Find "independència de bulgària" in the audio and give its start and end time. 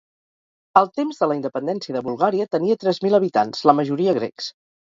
1.39-2.49